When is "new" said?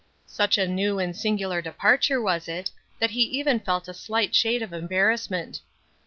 0.67-0.97